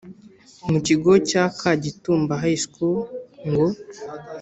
mu 0.69 0.77
Kigo 0.85 1.11
cya 1.29 1.43
Kagitumba 1.59 2.33
High 2.43 2.59
School 2.65 2.99
ngo 3.49 3.67